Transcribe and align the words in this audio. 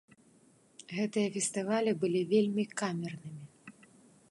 Гэтыя 0.99 1.27
фестывалі 1.35 1.91
былі 2.05 2.21
вельмі 2.33 2.63
камернымі. 2.79 3.45